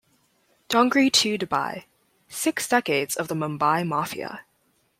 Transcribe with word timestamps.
Dongri 0.67 1.11
to 1.13 1.37
Dubai: 1.37 1.83
Six 2.27 2.67
Decades 2.67 3.15
of 3.17 3.27
the 3.27 3.35
Mumbai 3.35 3.85
Mafia. 3.87 4.45